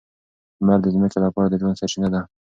[0.59, 2.21] لمر د ځمکې لپاره د ژوند سرچینه ده.